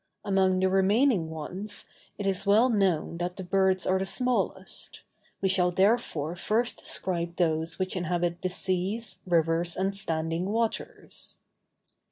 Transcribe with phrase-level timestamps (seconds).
[0.25, 5.03] Among the remaining ones, it is well known that the birds are the smallest;
[5.41, 11.37] we shall therefore first describe those which inhabit the seas, rivers, and standing waters.